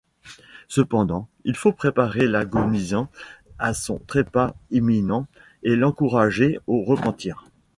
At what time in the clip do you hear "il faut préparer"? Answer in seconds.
1.45-2.25